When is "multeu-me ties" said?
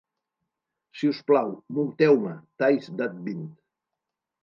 1.79-2.91